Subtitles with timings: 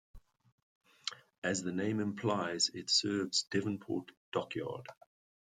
[1.43, 4.87] As the name implies it serves Devonport Dockyard.